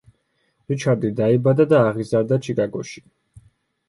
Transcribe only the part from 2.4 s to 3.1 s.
ჩიკაგოში.